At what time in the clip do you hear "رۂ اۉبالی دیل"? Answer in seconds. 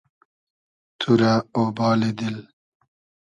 1.19-2.37